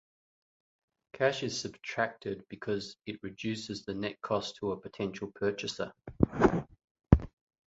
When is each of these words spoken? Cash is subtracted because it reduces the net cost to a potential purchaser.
Cash 1.13 1.43
is 1.43 1.61
subtracted 1.61 2.43
because 2.49 2.95
it 3.05 3.21
reduces 3.21 3.85
the 3.85 3.93
net 3.93 4.19
cost 4.19 4.55
to 4.55 4.71
a 4.71 4.79
potential 4.81 5.31
purchaser. 5.35 5.93